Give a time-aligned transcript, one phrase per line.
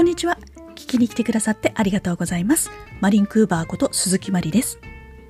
[0.00, 0.38] こんにちは。
[0.76, 2.70] 聞きに来てくださってありがとうございます。
[3.02, 4.78] マリンクーバーこと鈴木まりです。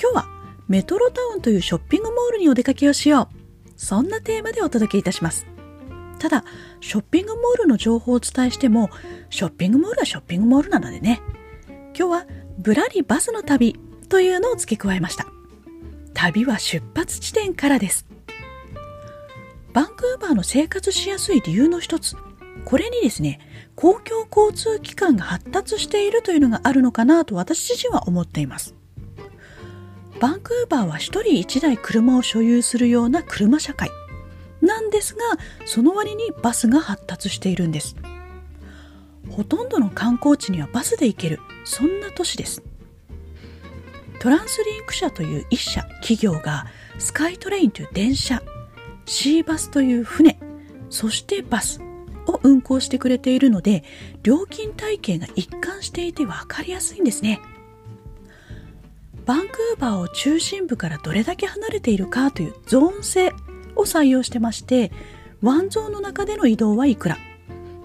[0.00, 0.26] 今日は
[0.68, 3.70] メトロタウンというショッピングモールにお出かけをしよう。
[3.76, 5.48] そんなテーマでお届けいたします。
[6.20, 6.44] ただ、
[6.80, 8.88] ショッピングモールの情報をお伝えしても、
[9.30, 11.20] ショッピングモールはショッピングモールなのでね。
[11.98, 12.26] 今日は
[12.56, 15.26] ぶらりバスの旅というのを付け加えました。
[16.14, 18.06] 旅は出発地点からです。
[19.72, 22.14] バンクーバーの生活しやすい理由の一つ、
[22.64, 23.40] これにですね、
[23.74, 28.74] 公共交通機関が発達しているというのがあるのかなと私自身は思っています。
[30.20, 33.90] バンクーバーは一人一台車を所有するような車社会
[34.60, 35.20] なんですが、
[35.66, 37.96] その割にバスが発達しているんです。
[39.28, 42.62] ほとんどの観光地にはバスで行ける、そんな都市です。
[44.20, 46.66] トランスリンク社という一社企業が
[46.98, 48.40] スカイトレインという電車、
[49.04, 50.38] シーバスという船、
[50.90, 51.80] そしてバス、
[52.26, 53.84] を運行してくれているので
[54.22, 57.40] 料金体系が一貫していて分かりやすいんですね。
[59.24, 63.28] バンクーバーを中心部からどれだけ離れているかというゾーン制
[63.76, 64.90] を採用してまして
[65.42, 67.18] ワンゾーンの中での移動はいくら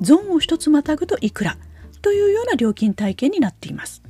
[0.00, 1.56] ゾーンを一つまたぐといくら
[2.02, 4.02] というような料金体系になっています。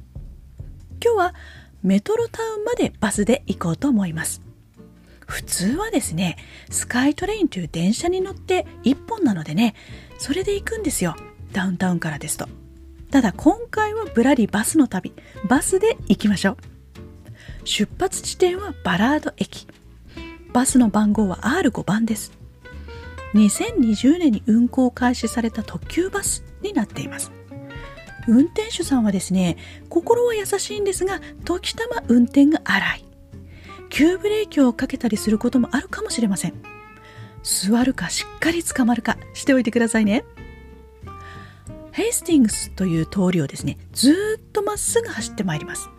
[1.03, 1.35] 今日は
[1.83, 4.50] メトロタウンまでバスで行こうと思います。
[5.31, 6.37] 普通はですね
[6.71, 9.75] スカイトレインという電車に乗って1本なのでね
[10.19, 11.17] それで行くんですよ。
[11.53, 12.49] ダウンタウンからですと。
[13.11, 15.15] ただ今回はぶらりバスの旅。
[15.49, 16.57] バスで行きましょう。
[17.65, 19.67] 出発地点はバラード駅。
[20.53, 22.33] バスの番号は R5 番です。
[23.35, 27.33] 2020年に運行開始された特急バスになっています。
[28.29, 29.57] 運転手さんはですね
[29.89, 33.10] 心は優しいんですが時たま運転が荒い。
[33.91, 36.55] 急ブレーキをかけたりすることもあるかもしれません。
[37.43, 40.25] 座るかしっかり捕まるかしておいてくださいね。
[41.91, 45.91] ヘイスティングスという通りをですねずっとまっすぐ走ってまいります。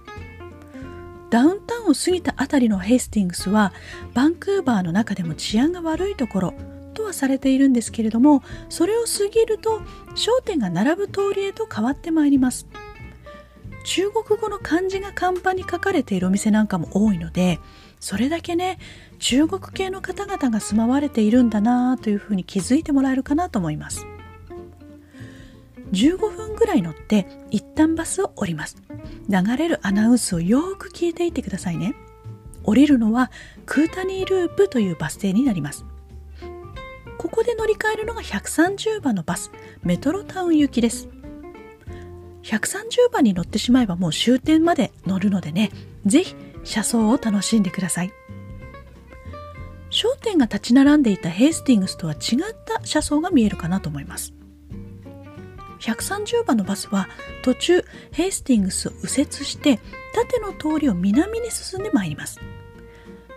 [1.29, 3.73] ダウンタウンを過ぎたあたりのヘイスティングスは
[4.13, 6.53] バンクーバーの中でも治安が悪いところ
[6.93, 9.81] とはされているんですけれどもそれを過ぎると
[10.15, 12.67] 商店が並ぶ通りへと変わってまいります。
[13.83, 17.59] 中国語の漢字が看板に書かれているお店なんかも多いので
[17.99, 18.79] それだけね
[19.19, 24.05] 中国系の方々が住まわれているんだなというふうに気づいてもらえるかなと思います。
[25.91, 28.77] 15分ぐらい乗って一旦バスを降ります。
[29.29, 31.93] 流れるアナウンスをよく聞いていてくださいね。
[32.63, 33.31] 降りるのは
[33.65, 35.85] クータニーループというバス停になります。
[37.17, 39.51] ここで乗り換えるのが130番のバス
[39.83, 41.07] メトロタウン行きです。
[42.43, 45.71] 130番に乗ってしまえばもう終点まで乗るのでね。
[46.05, 48.13] ぜひ車窓を楽しんでください。
[49.89, 52.19] 商店が立ち並んでいたヘイスティングスとは違っ
[52.65, 54.33] た車窓が見えるかなと思います。
[55.81, 57.09] 130番のバスは
[57.43, 59.79] 途中ヘイスティングスを右折して
[60.13, 62.39] 縦の通りを南に進んでまいります。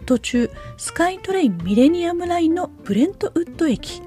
[0.06, 4.02] 途中スカイトレインミレニアムラインのブレントウッド駅。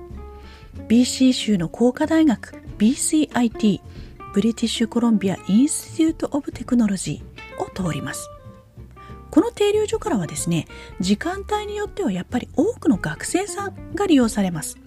[0.87, 3.81] BC 州の工科大学 BCIT
[4.37, 8.29] British Columbia Institute of Technology を通ります。
[9.31, 10.67] この停留所からはですね
[10.99, 14.77] 時間帯によってはやっぱり多くの学生さんが利用されます。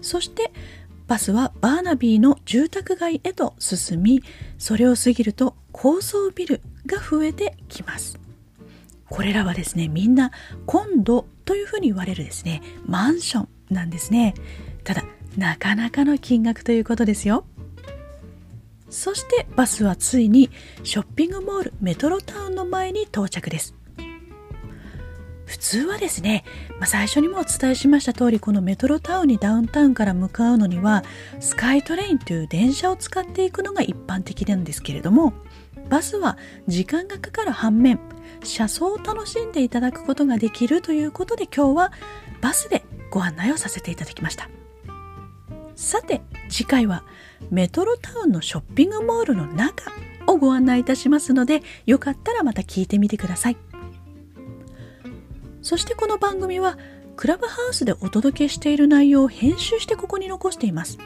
[0.00, 0.52] そして
[1.08, 4.22] バスはバーナビーの住宅街へと進み
[4.58, 8.20] それを過ぎると高層ビルが増えてきます。
[9.10, 10.30] これらはですねみんな
[10.66, 14.34] コンドというふうに言われるですねマンションなんですね。
[14.84, 15.02] ただ
[15.36, 17.44] なかなかの金額ということですよ。
[18.94, 20.50] そしてバスはついに
[20.84, 23.74] ショッピングモールメトロタウンの前に到着です。
[25.46, 26.44] 普通はですね、
[26.78, 31.02] まあ、最初にもお伝えしました通りこのメトロタウンにダウンタウンから向かうのには
[31.40, 35.34] スカイトレインという電車を使っていくのが一般的なんですけれども
[35.90, 38.00] バスは時間がかかる反面
[38.42, 41.92] 車窓を楽しんでいただくことができるということで今日は
[42.40, 44.48] バスでご案内をさせていただきました。
[45.76, 46.22] さて
[46.54, 47.02] 次回は
[47.50, 49.90] メトロタウンのショッピングモールの中
[50.28, 53.56] をご案内いたしますのでよかったらまた聞いてみてください。
[55.62, 56.78] そしてこの番組は
[57.16, 60.98] クラブハウスでお届けしている内容を編集してここに残しています。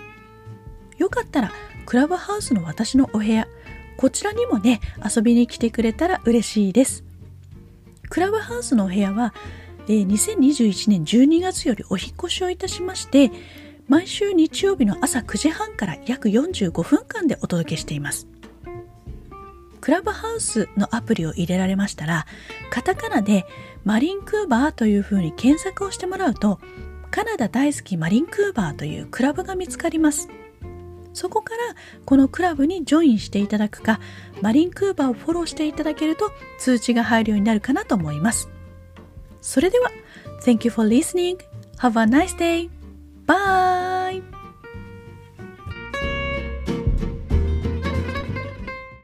[0.99, 1.51] よかったら
[1.87, 3.49] クラブハウスの私のお部屋
[3.97, 7.05] こちらにもね遊びに来てくれたら嬉しいです。
[8.11, 9.33] クラブハウスのお部屋は
[9.87, 13.31] 2021年12月よりお引越しをいたしまして
[13.89, 18.29] 毎週日曜日の朝9時半から約45分間でお届けしています。
[19.81, 22.27] クラブハウスのアプリを入れられましたら、
[22.71, 23.47] カタカナで
[23.85, 26.61] マリンクーバーというふうに検索をしてもらうと、
[27.11, 30.29] カナダ大好きマリンクーバーというクラブが見つかります。
[31.15, 31.75] そこから
[32.05, 34.01] このクラブにジョインしていただくか、
[34.43, 38.51] マリンクーバーをフォローしていただけると通知が入るようになるかなと思います。
[39.41, 39.91] それでは、
[40.45, 41.39] Thank you for listening.
[41.79, 42.69] Have a nice day.
[43.27, 43.78] Bye!